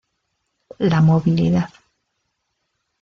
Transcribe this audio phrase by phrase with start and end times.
[0.79, 1.69] La movilidad.